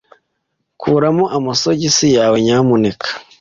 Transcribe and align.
Kuramo 0.81 1.25
amasogisi 1.37 2.07
yawe, 2.17 2.37
nyamuneka. 2.45 3.07